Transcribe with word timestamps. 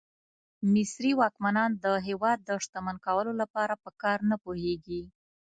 مصري 0.73 1.11
واکمنان 1.19 1.71
د 1.83 1.85
هېواد 2.07 2.37
د 2.43 2.49
شتمن 2.63 2.95
کولو 3.05 3.31
لپاره 3.41 3.73
په 3.83 3.89
کار 4.01 4.19
نه 4.29 4.35
پوهېږي. 4.43 5.01